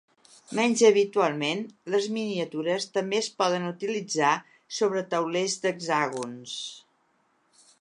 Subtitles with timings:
[0.59, 1.59] Menys habitualment,
[1.95, 4.33] les miniatures també es poden utilitzar
[4.79, 6.57] sobre taulers d'hexàgons.